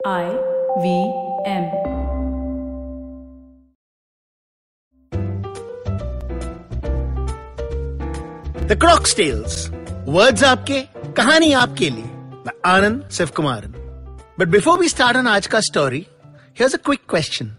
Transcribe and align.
I 0.00 0.26
V 0.78 0.90
M. 1.44 1.64
The 8.64 8.78
Crocs 8.80 9.16
tales 9.16 9.68
words 10.08 10.44
आपके 10.44 10.80
कहानी 11.16 11.52
आपके 11.52 11.90
लिए 11.90 12.04
मैं 12.46 12.52
आनंद 12.66 13.08
Shiv 13.12 13.30
Kumaran 13.36 13.74
but 14.38 14.48
before 14.48 14.78
we 14.78 14.88
start 14.88 15.16
on 15.16 15.28
आज 15.28 15.46
का 15.46 15.60
story 15.70 16.06
here's 16.58 16.74
a 16.74 16.78
quick 16.84 17.00
question 17.10 17.54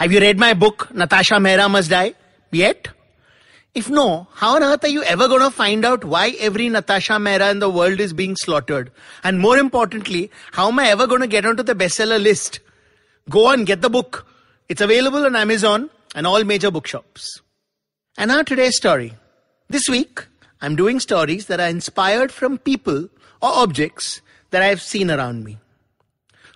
have 0.00 0.12
you 0.12 0.20
read 0.20 0.40
my 0.40 0.54
book 0.64 0.86
Natasha 0.96 1.38
Mehra 1.38 1.68
must 1.68 1.90
die 1.90 2.14
yet 2.52 2.88
If 3.73 3.89
no, 3.89 4.27
how 4.33 4.55
on 4.55 4.63
earth 4.63 4.83
are 4.83 4.89
you 4.89 5.03
ever 5.03 5.27
going 5.27 5.41
to 5.41 5.51
find 5.51 5.85
out 5.85 6.03
why 6.03 6.35
every 6.39 6.67
Natasha 6.67 7.13
Mehra 7.13 7.51
in 7.51 7.59
the 7.59 7.69
world 7.69 7.99
is 7.99 8.13
being 8.13 8.35
slaughtered? 8.35 8.91
And 9.23 9.39
more 9.39 9.57
importantly, 9.57 10.31
how 10.51 10.69
am 10.69 10.79
I 10.79 10.87
ever 10.87 11.05
going 11.05 11.21
to 11.21 11.27
get 11.27 11.45
onto 11.45 11.63
the 11.63 11.75
bestseller 11.75 12.21
list? 12.21 12.59
Go 13.29 13.47
on, 13.47 13.65
get 13.65 13.81
the 13.81 13.89
book. 13.89 14.25
It's 14.67 14.81
available 14.81 15.25
on 15.25 15.35
Amazon 15.35 15.89
and 16.15 16.25
all 16.25 16.43
major 16.43 16.71
bookshops. 16.71 17.41
And 18.17 18.29
now 18.29 18.41
today's 18.41 18.77
story. 18.77 19.13
This 19.69 19.87
week, 19.89 20.25
I'm 20.61 20.75
doing 20.75 20.99
stories 20.99 21.45
that 21.47 21.59
are 21.59 21.67
inspired 21.67 22.31
from 22.31 22.57
people 22.57 23.09
or 23.41 23.51
objects 23.63 24.21
that 24.49 24.63
I've 24.63 24.81
seen 24.81 25.11
around 25.11 25.43
me. 25.43 25.59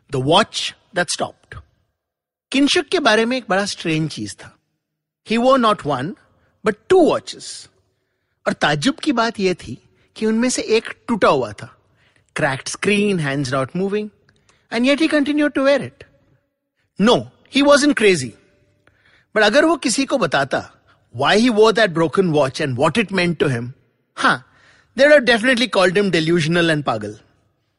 The 0.09 0.20
watch 0.20 0.73
that 0.94 1.09
stopped. 1.09 1.55
Kinshuk 2.52 2.85
के 2.85 2.99
बारे 2.99 3.26
में 3.26 3.38
एक 3.38 3.45
बड़ा 3.49 3.66
strange 3.66 4.09
चीज 4.12 4.35
था 4.40 4.58
ही 5.30 5.38
वो 5.38 5.55
not 5.58 5.85
one 5.85 6.16
But 6.66 6.77
two 6.88 7.01
watches 7.09 7.48
और 8.47 8.52
ताजुब 8.52 8.95
की 8.95 9.12
बात 9.12 9.41
यह 9.41 9.55
थी 9.55 9.79
कि 10.16 10.27
उनमें 10.27 10.48
से 10.51 10.62
एक 10.77 10.88
टूटा 11.09 11.29
हुआ 11.29 11.51
था। 11.52 11.73
Cracked 12.37 12.69
screen 12.69 13.19
hands 13.20 13.52
not 13.52 13.77
moving 13.77 14.09
and 14.73 14.87
yet 14.87 15.01
he 15.01 15.09
continue 15.09 15.48
to 15.48 15.65
wear 15.65 15.83
it 15.83 16.05
no 16.98 17.16
he 17.55 17.62
was 17.62 17.84
in 17.84 17.93
crazy 17.93 18.33
but 19.35 19.43
अगर 19.43 19.65
वो 19.65 19.77
किसी 19.77 20.05
को 20.05 20.18
बताता 20.18 20.63
why 21.15 21.40
he 21.40 21.49
wore 21.49 21.71
that 21.73 21.90
broken 21.90 22.30
watch 22.32 22.60
and 22.60 22.77
what 22.79 22.99
it 22.99 23.12
meant 23.12 23.38
to 23.38 23.49
him 23.49 23.73
हाँ 24.16 24.38
there 24.96 25.12
are 25.12 25.21
definitely 25.21 25.66
called 25.68 25.99
him 25.99 26.10
delusional 26.10 26.71
and 26.71 26.85
पागल। 26.85 27.18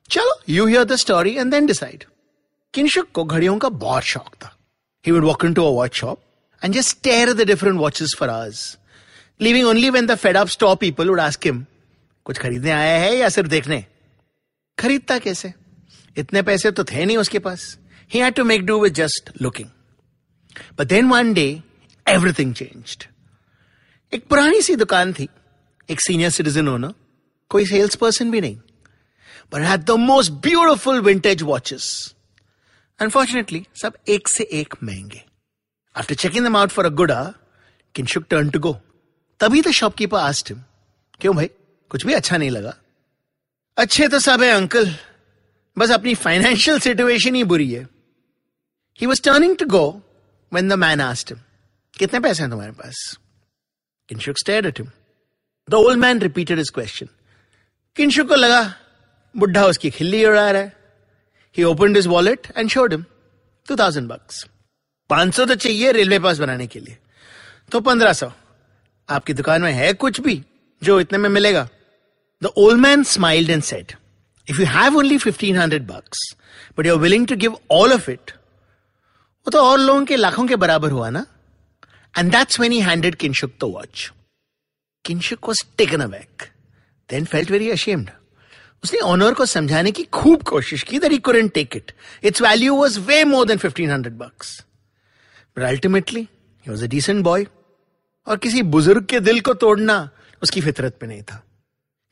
चलो 0.10 0.40
you 0.50 0.66
hear 0.66 0.84
the 0.84 0.96
story 0.96 1.36
and 1.36 1.52
then 1.52 1.66
decide 1.66 2.04
Kinshuk 2.74 3.08
को 3.14 3.24
घड़ियों 3.24 3.58
का 3.58 3.70
बहुत 3.70 4.04
शौक 4.04 4.36
था। 4.36 4.56
He 5.06 5.12
would 5.12 5.26
walk 5.26 5.46
into 5.54 5.66
a 5.66 5.72
watch 5.76 5.96
shop 5.96 6.20
and 6.62 6.74
just 6.74 7.02
stare 7.04 7.34
the 7.34 7.48
different 7.48 7.80
watches 7.80 8.16
for 8.20 8.30
hours 8.30 8.78
leaving 9.42 9.68
only 9.68 9.90
when 9.90 10.06
the 10.06 10.16
fed 10.16 10.38
off 10.38 10.50
stop 10.50 10.80
people 10.80 11.10
would 11.10 11.20
ask 11.20 11.46
him 11.46 11.66
कुछ 12.26 12.38
खरीदने 12.38 12.72
आया 12.72 13.00
है 13.00 13.16
या 13.18 13.30
सिर्फ़ 13.30 13.50
देखने? 13.50 13.86
खरीदता 14.78 15.18
कैसे? 15.20 15.54
इतने 16.18 16.42
पैसे 16.42 16.72
तो 16.72 16.84
थे 16.84 17.06
नहीं 17.06 17.18
उसके 17.18 17.40
पास। 17.40 17.78
He 18.14 18.20
had 18.20 18.34
to 18.34 18.44
make 18.44 18.66
do 18.66 18.80
with 18.80 18.94
just 18.94 19.30
looking 19.42 19.70
but 20.80 20.88
then 20.88 21.10
one 21.10 21.34
day 21.34 21.48
everything 22.06 22.54
changed 22.54 23.04
एक 24.14 24.26
पुरानी 24.28 24.62
सी 24.62 24.76
दुकान 24.76 25.14
थी, 25.14 25.28
एक 25.90 26.02
सीनियर 26.02 26.30
सिटीजन 26.30 26.68
ओनर 26.68 26.94
कोई 27.50 27.66
सेल्स 27.66 27.96
पर्सन 27.96 28.32
भी 28.32 28.42
नहीं 28.42 28.56
but 29.54 29.62
had 29.62 29.84
the 29.84 29.92
most 29.92 30.32
beautiful 30.32 31.02
vintage 31.02 31.42
watches 31.42 32.16
unfortunately 33.00 33.66
सब 33.82 33.98
एक 34.08 34.28
से 34.28 34.44
एक 34.54 34.76
महँगे। 34.84 35.24
After 35.96 36.16
checking 36.16 36.46
them 36.46 36.58
out 36.58 36.70
for 36.70 36.86
a 36.86 36.90
good 36.90 37.12
किन 37.12 37.34
किनशुक 37.96 38.26
टर्न 38.30 38.50
टू 38.50 38.60
गो 38.60 38.80
तभी 39.40 39.62
तो 39.62 39.72
शॉपकीपर 39.72 40.18
आस्ट 40.18 40.50
हिम 40.52 40.62
क्यों 41.22 41.36
भाई? 41.36 41.50
कुछ 41.90 42.06
भी 42.06 42.14
अच्छा 42.14 42.38
नहीं 42.38 42.50
लगा? 42.52 42.74
अच्छे 43.78 44.08
तो 44.08 44.20
सब 44.20 44.42
है 44.42 44.52
अंकल 44.52 44.94
बस 45.78 45.92
अपनी 45.92 46.14
फाइनेंशियल 46.16 46.80
सिचुएशन 46.80 47.36
ही 47.36 47.44
बुरी 47.44 47.72
है. 47.72 47.88
He 49.00 49.08
was 49.08 49.22
turning 49.22 49.56
to 49.58 49.66
go 49.66 49.86
when 50.52 50.70
the 50.70 50.74
man 50.74 51.02
asked 51.02 51.32
him 51.32 51.42
कितने 51.94 52.20
पैसे 52.20 52.44
हैं 52.44 52.50
तुम्हारे 52.52 52.72
पास? 52.72 53.18
Kinshuk 54.10 54.40
stared 54.40 54.66
at 54.66 54.80
him 54.80 54.90
the 55.70 55.74
old 55.74 56.00
man 56.00 56.22
repeated 56.22 56.60
his 56.60 56.72
question 56.72 57.08
Kinshuk 57.96 58.28
को 58.28 58.36
लगा, 58.36 58.74
बुढ़ा 59.36 59.66
उसकी 59.66 59.90
खिल्ली 59.90 60.26
उड़ा 60.26 60.50
रहा 60.52 60.62
है. 60.62 60.76
He 61.58 61.64
opened 61.64 61.96
his 61.98 62.08
wallet 62.08 62.48
and 62.58 62.70
showed 62.70 62.94
him 62.94 63.06
two 63.68 63.76
thousand 63.76 64.08
bucks 64.10 64.46
पाँच 65.10 65.34
सौ 65.36 65.46
तो 65.46 65.56
चाहिए 65.56 65.92
रेलवे 65.92 66.20
पास 66.20 66.38
बनाने 66.38 66.68
के 66.68 66.80
लिए। 66.80 66.98
तो 67.72 67.80
पंद्रह 67.82 68.14
सौ। 68.14 68.32
आपकी 69.10 69.34
दुकान 69.34 69.62
में 69.62 69.72
है 69.72 69.94
कुछ 69.94 70.20
भी 70.22 70.44
जो 70.82 71.00
इतने 71.00 71.18
में 71.18 71.30
मिलेगा? 71.30 71.68
The 72.42 72.46
old 72.46 72.82
man 72.82 73.04
smiled 73.04 73.50
and 73.50 73.64
said 73.64 73.94
if 74.50 74.60
you 74.60 74.66
have 74.68 74.98
only 74.98 75.18
fifteen 75.18 75.58
hundred 75.58 75.88
bucks 75.88 76.36
but 76.78 76.86
you 76.86 76.94
are 76.96 77.00
willing 77.00 77.28
to 77.28 77.36
give 77.36 77.58
all 77.72 77.94
of 77.94 78.10
it 78.12 78.32
वो 79.48 79.52
तो 79.52 79.62
और 79.62 79.80
लोगों 79.80 80.06
के 80.06 80.16
लाखों 80.16 80.46
के 80.48 80.56
बराबर 80.56 80.92
हुआ 80.92 81.10
ना? 81.10 81.26
And 82.20 82.32
that's 82.32 82.60
when 82.60 82.72
he 82.72 82.80
handed 82.82 83.16
Kinshuk 83.16 83.52
the 83.62 83.64
watch 83.64 84.12
Kinshuk 85.06 85.48
was 85.48 85.64
taken 85.78 86.02
aback 86.02 86.44
then 87.10 87.26
felt 87.26 87.52
very 87.52 87.70
ashamed 87.70 88.10
उसने 88.84 89.00
ऑनर 89.00 89.34
को 89.34 89.46
समझाने 89.46 89.92
की 89.92 90.04
खूब 90.04 90.44
कोशिश 90.44 90.84
की 90.84 91.00
that 91.00 91.12
you 91.12 91.20
couldn't 91.20 91.54
take 91.54 91.76
it 91.76 91.92
its 92.24 92.42
value 92.42 92.76
was 92.76 93.00
way 93.00 93.24
more 93.24 93.46
than 93.48 93.58
fifteen 93.58 93.92
hundred 93.92 94.14
bucks 94.14 94.60
but 95.58 95.64
ultimately 95.64 96.28
was 96.66 96.84
a 96.84 96.88
decent 96.88 97.24
boy 97.24 97.46
और 98.28 98.38
किसी 98.38 98.62
बुज़ुर्ग 98.64 99.06
के 99.06 99.20
दिल 99.20 99.40
को 99.40 99.54
तोड़ना 99.56 100.10
उसकी 100.42 100.62
फितरत 100.62 100.98
पे 101.02 101.08
नहीं 101.08 101.22
था। 101.22 101.44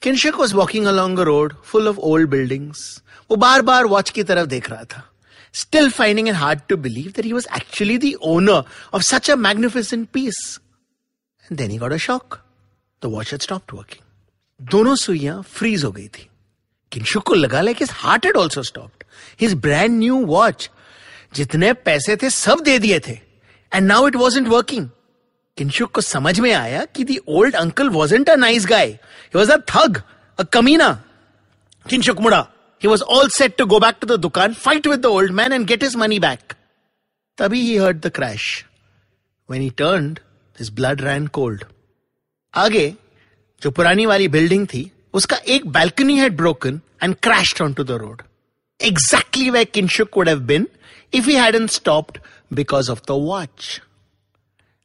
Kinshuk 0.02 0.36
was 0.36 0.54
walking 0.56 0.86
along 0.86 1.20
road 1.22 1.54
full 1.64 1.88
of 1.88 1.98
old 1.98 2.30
buildings 2.30 3.02
वो 3.30 3.36
बार 3.38 3.62
बार 3.62 3.86
वॉच 3.86 4.10
की 4.10 4.24
तरफ़ 4.24 4.48
देख 4.48 4.70
रहा 4.70 4.84
था। 4.84 5.04
Still 5.54 5.90
finding 5.92 6.28
it 6.28 6.36
hard 6.36 6.60
to 6.70 6.78
believe 6.78 7.12
that 7.16 7.26
he 7.26 7.34
was 7.34 7.48
actually 7.58 7.98
the 7.98 8.14
owner 8.24 8.64
of 8.94 9.02
such 9.02 9.32
a 9.32 9.36
magnificent 9.38 10.08
piece 10.14 10.60
and 11.46 11.58
then 11.58 11.72
he 11.72 11.78
got 11.78 11.94
a 11.94 11.98
shock 12.06 12.40
the 13.02 13.06
watch 13.06 13.32
had 13.32 13.42
stopped 13.42 13.78
working 13.78 14.68
दोनों 14.72 14.96
सुइया 14.96 15.40
फ्रीज 15.42 15.84
हो 15.84 15.92
गई 15.92 16.08
थी। 16.08 16.28
किनशुक 16.92 17.24
को 17.24 17.34
लगा 17.34 17.62
like 17.62 17.78
his 17.80 17.90
heart 17.94 18.26
had 18.26 18.38
also 18.38 18.64
stopped 18.64 19.04
his 19.42 19.54
brand 19.56 19.98
new 20.00 20.26
watch 20.26 20.70
जितने 21.36 21.72
पैसे 21.76 22.16
थे, 22.16 22.30
सब 22.30 22.60
दे 22.60 22.78
दिए 22.80 23.00
थे। 23.00 23.20
And 23.72 23.88
now 23.88 24.08
it 24.08 24.16
wasn't 24.16 24.48
working 24.48 24.90
Kinshuk 25.57 25.91
को 25.91 26.01
समझ 26.01 26.39
में 26.41 26.53
आया 26.53 26.85
कि 26.85 27.05
the 27.05 27.21
old 27.27 27.55
uncle 27.55 27.91
wasn't 27.91 28.29
a 28.29 28.37
nice 28.37 28.65
guy. 28.65 28.99
He 29.33 29.39
was 29.39 29.51
a 29.51 29.61
thug, 29.73 30.03
a 30.39 30.45
kamina. 30.45 30.97
Kinshuk 31.89 32.21
मुड़ा 32.21 32.47
he 32.81 32.89
was 32.89 33.03
all 33.03 33.29
set 33.29 33.59
to 33.59 33.67
go 33.67 33.79
back 33.79 34.01
to 34.01 34.07
the 34.07 34.19
dukan, 34.19 34.57
fight 34.57 34.87
with 34.87 35.03
the 35.03 35.09
old 35.09 35.33
man, 35.33 35.53
and 35.53 35.67
get 35.67 35.83
his 35.83 35.97
money 35.97 36.19
back. 36.19 36.57
Tabhi 37.37 37.57
he 37.57 37.77
heard 37.77 38.01
the 38.01 38.11
crash. 38.11 38.65
When 39.47 39.61
he 39.61 39.71
turned, 39.71 40.21
his 40.57 40.71
blood 40.71 41.03
ran 41.03 41.29
cold. 41.29 41.67
आगे 42.55 42.87
जो 43.63 43.71
पुरानी 43.71 44.07
वाली 44.07 44.29
building 44.29 44.67
थी 44.67 44.91
उसका 45.15 45.37
एक 45.57 45.67
balcony 45.77 46.17
had 46.17 46.37
broken 46.37 46.81
and 47.03 47.21
crashed 47.21 47.61
onto 47.61 47.85
the 47.85 47.99
road. 47.99 48.23
Exactly 48.81 49.51
where 49.51 49.67
Kinshuk 49.67 50.17
would 50.17 50.27
have 50.27 50.47
been 50.47 50.67
if 51.13 51.27
he 51.27 51.35
hadn't 51.35 51.71
stopped 51.71 52.19
because 52.61 52.89
of 52.89 53.05
the 53.07 53.17
watch. 53.17 53.81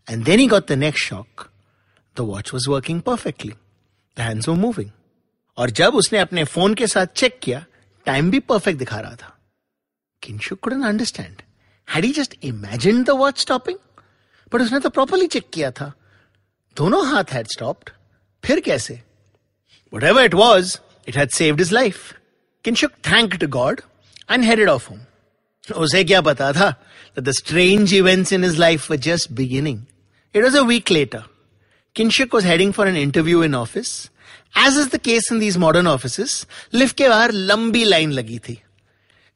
And 0.10 0.26
then 0.26 0.40
he 0.40 0.48
got 0.48 0.68
the 0.68 0.76
next 0.76 1.02
shock. 1.02 1.50
The 2.18 2.26
watch 2.26 2.54
was 2.54 2.68
working 2.68 3.02
perfectly. 3.02 3.56
The 4.18 4.24
hands 4.24 4.48
were 4.48 4.60
moving. 4.66 4.92
और 5.58 5.70
जब 5.70 5.96
उसने 5.96 6.20
अपने 6.20 6.44
phone 6.44 6.74
के 6.74 6.88
साथ 6.88 7.14
check 7.16 7.40
किया 7.44 7.66
time 8.06 8.32
भी 8.32 8.40
perfect 8.50 8.80
दिखा 8.80 9.00
रहा 9.00 9.16
था 9.16 9.32
किंशु 10.22 10.56
couldn't 10.56 10.86
understand 10.86 11.42
had 11.94 12.06
he 12.06 12.12
just 12.14 12.36
imagine 12.44 13.04
the 13.04 13.10
watch 13.22 13.40
stopping 13.40 13.78
but 14.54 14.62
उसने 14.62 14.80
तो 14.80 14.90
प्रॉपरली 14.90 15.28
चेक 15.36 15.50
किया 15.54 15.72
था 15.80 15.92
दोनों 16.78 17.06
हाथ 17.12 17.34
हैड 17.34 17.48
स्टॉप्ड 17.56 17.90
फिर 18.44 18.60
कैसे 18.60 19.02
Whatever 19.94 20.22
it 20.26 20.34
was, 20.34 20.80
it 21.06 21.16
had 21.16 21.32
saved 21.32 21.60
his 21.60 21.72
life. 21.72 22.14
Kinshuk 22.66 22.96
thanked 23.02 23.50
God 23.50 23.82
and 24.28 24.44
headed 24.44 24.68
off 24.68 24.88
home. 24.88 25.06
उसे 25.76 26.04
क्या 26.04 26.22
पता 26.22 26.52
था 26.54 26.76
that 27.16 27.24
the 27.28 27.34
strange 27.34 27.94
events 27.94 28.34
in 28.38 28.44
his 28.44 28.58
life 28.60 28.90
were 28.90 29.00
just 29.08 29.34
beginning. 29.36 29.78
it 30.33 30.43
was 30.43 30.55
a 30.55 30.65
week 30.65 30.91
later. 30.91 31.25
Kinshuk 31.95 32.33
was 32.33 32.45
heading 32.45 32.73
for 32.73 32.87
an 32.87 32.97
interview 32.97 33.43
in 33.43 33.55
office. 33.55 34.11
As 34.55 34.77
is 34.77 34.89
the 34.91 34.99
case 34.99 35.31
in 35.31 35.39
these 35.39 35.59
modern 35.59 35.87
offices, 35.87 36.47
lift 36.73 36.97
ke 36.97 37.09
baar 37.13 37.29
lambi 37.29 37.89
line 37.89 38.13
lagi 38.13 38.41
thi. 38.41 38.63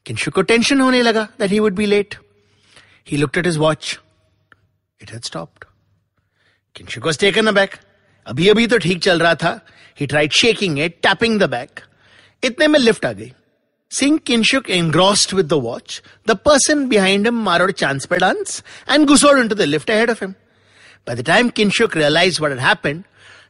Kinshuk 0.05 0.33
ko 0.33 0.43
tension 0.43 0.79
hone 0.79 1.01
laga 1.03 1.29
that 1.37 1.51
he 1.51 1.59
would 1.59 1.75
be 1.75 1.87
late. 1.87 2.17
He 3.03 3.17
looked 3.17 3.37
at 3.37 3.45
his 3.45 3.59
watch. 3.59 3.99
It 4.99 5.09
had 5.09 5.25
stopped. 5.25 5.65
Kinshuk 6.73 7.03
was 7.03 7.17
taken 7.17 7.47
aback. 7.47 7.79
Abhi 8.27 8.51
abhi 8.53 8.69
to 8.69 8.79
theek 8.79 9.01
chal 9.01 9.19
raha 9.19 9.39
tha. 9.39 9.63
He 9.95 10.07
tried 10.07 10.33
shaking 10.33 10.77
it, 10.77 11.01
tapping 11.01 11.37
the 11.37 11.47
back. 11.47 11.83
Itne 12.41 12.69
mein 12.71 12.83
lift 12.83 13.03
aagayi. 13.03 13.33
Seeing 13.89 14.19
Kinshuk 14.19 14.67
engrossed 14.67 15.31
with 15.31 15.47
the 15.47 15.59
watch, 15.59 16.01
the 16.25 16.35
person 16.35 16.89
behind 16.89 17.27
him 17.27 17.35
marred 17.35 17.77
chance 17.77 18.05
per 18.05 18.17
dance 18.17 18.63
and 18.87 19.07
gussored 19.07 19.39
into 19.39 19.55
the 19.55 19.67
lift 19.67 19.89
ahead 19.89 20.09
of 20.09 20.19
him. 20.19 20.35
By 21.06 21.14
the 21.14 21.26
time 21.30 21.50
Kinshuk 21.50 21.94
realized 21.94 22.40
what 22.40 22.56
had 22.56 22.64
happened, 22.66 23.04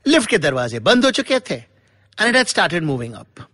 lift 0.06 0.28
के 0.31 0.38
दरवाजे 0.38 0.78
बंद 0.81 1.05
हो 1.05 1.11
चुके 1.11 1.38
थे 1.50 1.55
and 1.55 2.28
it 2.28 2.37
had 2.37 2.46
started 2.46 2.82
moving 2.82 3.14
up 3.14 3.46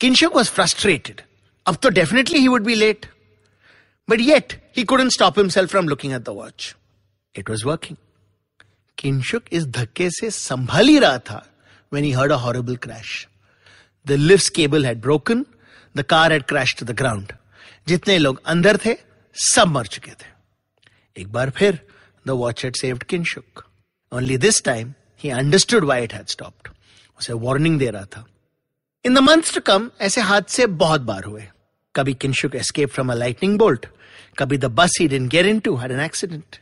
Kinshuk 0.00 0.36
was 0.36 0.48
frustrated 0.58 1.20
अब 1.66 1.76
तो 1.82 1.88
definitely 1.90 2.38
he 2.38 2.48
would 2.48 2.64
be 2.64 2.74
late 2.74 3.06
But 4.08 4.20
yet, 4.20 4.56
he 4.72 4.86
couldn't 4.86 5.10
stop 5.10 5.36
himself 5.36 5.70
from 5.70 5.86
looking 5.86 6.12
at 6.14 6.24
the 6.24 6.32
watch. 6.32 6.74
It 7.34 7.48
was 7.48 7.64
working. 7.64 7.98
Kinshuk 8.98 9.50
is 9.50 9.66
धक्के 9.66 10.08
se 10.10 10.30
संभल 10.30 10.88
ही 10.88 10.98
रहा 10.98 11.18
था 11.18 11.42
when 11.92 12.04
he 12.04 12.12
heard 12.12 12.32
a 12.32 12.38
horrible 12.38 12.78
crash. 12.78 13.28
The 14.06 14.16
lift's 14.16 14.48
cable 14.50 14.82
had 14.82 15.02
broken, 15.02 15.44
the 15.94 16.04
car 16.04 16.30
had 16.30 16.46
crashed 16.46 16.78
to 16.78 16.86
the 16.86 16.96
ground. 17.02 17.34
जितने 17.88 18.18
लोग 18.18 18.40
अंदर 18.46 18.76
थे 18.84 18.96
सब 19.34 19.68
मर 19.68 19.86
चुके 19.86 20.10
थे 20.10 21.20
एक 21.20 21.28
बार 21.32 21.50
फिर 21.50 21.78
the 22.26 22.36
watch 22.36 22.62
had 22.62 22.76
saved 22.76 23.06
Kinshuk. 23.06 23.62
Only 24.12 24.36
this 24.36 24.60
time 24.60 24.94
he 25.16 25.30
understood 25.32 25.84
why 25.84 25.98
it 26.00 26.12
had 26.12 26.28
stopped. 26.30 26.68
उसे 27.18 27.32
वार्निंग 27.44 27.78
दे 27.78 27.90
रहा 27.90 28.04
था 28.06 28.24
in 29.04 29.14
the 29.14 29.18
months 29.18 29.54
to 29.54 29.60
come 29.66 29.90
ऐसे 30.00 30.20
हादसे 30.20 30.66
बहुत 30.82 31.00
बार 31.00 31.24
हुए 31.24 31.48
कभी 31.94 32.14
Kinshuk 32.14 32.54
escape 32.54 32.90
from 32.90 33.10
a 33.12 33.14
lightning 33.14 33.58
bolt 33.58 33.86
कभी 34.38 34.58
the 34.58 34.64
bus 34.78 34.96
he 35.00 35.08
didn't 35.08 35.30
get 35.30 35.46
into 35.46 35.74
had 35.76 35.92
an 35.92 36.00
accident 36.00 36.56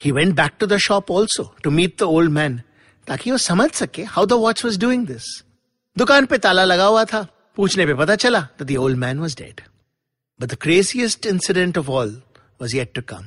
he 0.00 0.12
went 0.12 0.34
back 0.36 0.52
to 0.60 0.66
the 0.66 0.76
shop 0.86 1.12
also 1.12 1.52
to 1.64 1.70
meet 1.70 1.98
the 2.00 2.08
old 2.16 2.30
man 2.32 2.60
ताकि 3.06 3.30
वो 3.30 3.38
समझ 3.38 3.70
सके 3.72 4.02
how 4.16 4.26
the 4.26 4.40
watch 4.44 4.64
was 4.64 4.78
doing 4.80 5.06
this 5.06 5.26
दुकान 5.96 6.26
पे 6.26 6.38
ताला 6.38 6.64
लगा 6.64 6.86
हुआ 6.86 7.04
था 7.12 7.26
पूछने 7.56 7.86
पे 7.86 7.94
पता 8.02 8.16
चला 8.24 8.40
that 8.58 8.68
the 8.72 8.76
old 8.76 8.98
man 8.98 9.18
was 9.20 9.36
dead 9.36 9.60
but 10.40 10.48
the 10.48 10.54
craziest 10.62 11.26
incident 11.26 11.78
of 11.78 11.88
all 11.90 12.20
was 12.60 12.74
yet 12.74 12.92
to 12.94 13.02
come 13.08 13.24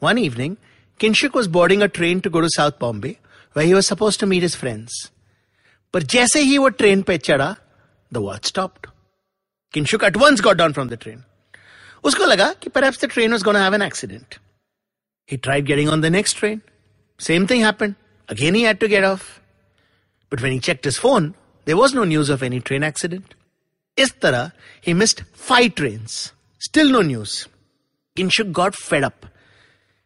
one 0.00 0.16
evening, 0.16 0.56
Kinshuk 0.98 1.34
was 1.34 1.46
boarding 1.46 1.82
a 1.82 1.88
train 1.88 2.22
to 2.22 2.30
go 2.30 2.40
to 2.40 2.48
South 2.48 2.78
Bombay, 2.78 3.18
where 3.52 3.66
he 3.66 3.74
was 3.74 3.86
supposed 3.86 4.18
to 4.20 4.26
meet 4.26 4.42
his 4.42 4.54
friends. 4.54 5.10
But 5.92 6.06
jaise 6.06 6.42
he 6.42 6.58
was 6.58 6.74
train 6.78 7.04
pe 7.04 7.18
chada, 7.18 7.58
the 8.10 8.22
watch 8.22 8.46
stopped. 8.46 8.86
Kinshuk 9.74 10.02
at 10.02 10.16
once 10.16 10.40
got 10.40 10.56
down 10.56 10.72
from 10.72 10.88
the 10.88 10.96
train. 10.96 11.24
Usko 12.02 12.26
laga 12.32 12.58
ki 12.58 12.70
perhaps 12.70 12.96
the 12.96 13.08
train 13.08 13.30
was 13.30 13.42
going 13.42 13.54
to 13.54 13.60
have 13.60 13.74
an 13.74 13.82
accident. 13.82 14.38
He 15.26 15.36
tried 15.36 15.66
getting 15.66 15.90
on 15.90 16.00
the 16.00 16.08
next 16.08 16.32
train. 16.34 16.62
Same 17.18 17.46
thing 17.46 17.60
happened. 17.60 17.96
Again 18.28 18.54
he 18.54 18.62
had 18.62 18.80
to 18.80 18.88
get 18.88 19.04
off. 19.04 19.42
But 20.30 20.40
when 20.40 20.52
he 20.52 20.60
checked 20.60 20.84
his 20.84 20.96
phone, 20.96 21.34
there 21.66 21.76
was 21.76 21.92
no 21.92 22.04
news 22.04 22.30
of 22.30 22.42
any 22.42 22.60
train 22.60 22.82
accident. 22.82 23.34
Is 23.98 24.12
tarah, 24.12 24.54
he 24.80 24.94
missed 24.94 25.24
five 25.34 25.74
trains. 25.74 26.32
Still 26.58 26.90
no 26.90 27.02
news. 27.02 27.48
Kinshuk 28.16 28.50
got 28.50 28.74
fed 28.74 29.04
up 29.04 29.26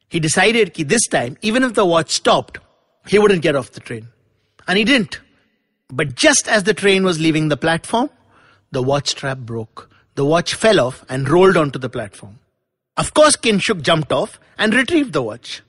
he 0.09 0.21
decided 0.21 0.75
that 0.75 0.89
this 0.89 1.07
time, 1.07 1.37
even 1.43 1.63
if 1.63 1.75
the 1.75 1.85
watch 1.85 2.11
stopped, 2.11 2.59
he 3.07 3.19
wouldn't 3.19 3.43
get 3.43 3.57
off 3.57 3.73
the 3.73 3.81
train. 3.81 4.09
And 4.67 4.79
he 4.79 4.85
didn't. 4.85 5.21
But 5.89 6.15
just 6.15 6.49
as 6.49 6.65
the 6.65 6.75
train 6.75 7.05
was 7.05 7.21
leaving 7.21 7.49
the 7.49 7.57
platform, 7.57 8.11
the 8.71 8.83
watch 8.83 9.09
strap 9.11 9.39
broke. 9.39 9.91
The 10.15 10.25
watch 10.25 10.55
fell 10.55 10.81
off 10.81 11.05
and 11.09 11.29
rolled 11.29 11.57
onto 11.57 11.79
the 11.79 11.91
platform. 11.91 12.39
Of 12.97 13.15
course, 13.15 13.37
Kinshuk 13.37 13.83
jumped 13.83 14.13
off 14.13 14.39
and 14.57 14.73
retrieved 14.73 15.13
the 15.13 15.23
watch. 15.23 15.63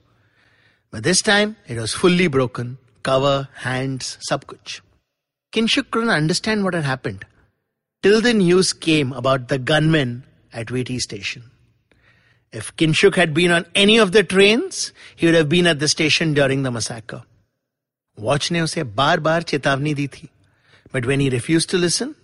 But 0.90 1.02
this 1.02 1.20
time, 1.20 1.56
it 1.66 1.76
was 1.76 1.92
fully 1.92 2.28
broken. 2.28 2.78
Cover, 3.02 3.48
hands, 3.54 4.18
sab 4.20 4.46
kuch. 4.46 4.80
Kinshuk 5.52 5.90
couldn't 5.90 6.10
understand 6.10 6.64
what 6.64 6.74
had 6.74 6.84
happened. 6.84 7.24
Till 8.02 8.20
the 8.20 8.34
news 8.34 8.72
came 8.72 9.12
about 9.12 9.48
the 9.48 9.58
gunmen 9.58 10.24
at 10.52 10.68
VT 10.68 11.00
station. 11.00 11.50
If 12.51 12.75
Kinshuk 12.75 13.15
had 13.15 13.33
been 13.33 13.51
on 13.51 13.65
any 13.75 13.97
of 13.97 14.11
the 14.11 14.23
trains, 14.23 14.91
he 15.15 15.25
would 15.25 15.35
have 15.35 15.47
been 15.47 15.67
at 15.67 15.79
the 15.79 15.87
station 15.87 16.33
during 16.33 16.63
the 16.63 16.71
massacre. 16.71 17.23
Watch 18.17 18.51
ने 18.51 18.61
उसे 18.61 18.83
बार 18.95 19.19
बार 19.19 19.43
चेतावनी 19.43 19.93
दी 19.95 20.07
थी 20.07 20.29
But 20.91 21.05
when 21.05 21.21
he 21.21 21.29
refused 21.29 21.69
to 21.69 21.77
listen, 21.77 22.15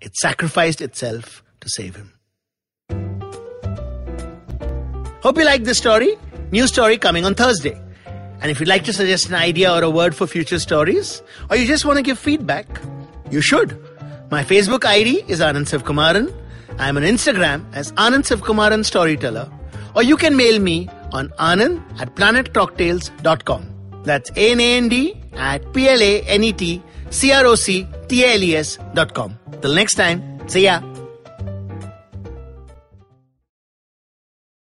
it 0.00 0.14
sacrificed 0.16 0.82
itself 0.82 1.42
to 1.60 1.68
save 1.68 1.96
him. 1.96 2.12
Hope 5.22 5.38
you 5.38 5.44
like 5.46 5.64
this 5.64 5.78
story. 5.78 6.18
New 6.50 6.66
story 6.66 6.98
coming 6.98 7.24
on 7.24 7.34
Thursday. 7.34 7.80
And 8.42 8.50
if 8.50 8.60
you'd 8.60 8.68
like 8.68 8.84
to 8.84 8.92
suggest 8.92 9.28
an 9.28 9.34
idea 9.34 9.72
or 9.72 9.82
a 9.82 9.88
word 9.88 10.14
for 10.14 10.26
future 10.26 10.58
stories, 10.58 11.22
or 11.48 11.56
you 11.56 11.66
just 11.66 11.86
want 11.86 11.96
to 11.96 12.02
give 12.02 12.18
feedback, 12.18 12.66
you 13.30 13.40
should. 13.40 13.78
My 14.30 14.44
Facebook 14.44 14.84
ID 14.84 15.24
is 15.26 15.40
Anand 15.40 15.70
Sivkumaran. 15.72 16.30
I'm 16.79 16.97
on 16.97 17.03
Instagram 17.03 17.65
as 17.73 17.91
Anand 17.93 18.25
Sivkumaran 18.29 18.83
Storyteller. 18.85 19.51
Or 19.95 20.03
you 20.03 20.17
can 20.17 20.35
mail 20.37 20.59
me 20.59 20.89
on 21.11 21.29
anand 21.39 21.83
at 21.99 22.15
planetcroctales.com. 22.15 24.01
That's 24.03 24.31
A-N-A-N-D 24.31 25.21
at 25.33 25.73
P-L-A-N-E-T 25.73 26.81
C-R-O-C-T-A-L-E-S 27.09 28.77
dot 28.93 29.13
com. 29.13 29.37
Till 29.61 29.73
next 29.73 29.95
time, 29.95 30.21
see 30.47 30.63
ya. 30.63 30.81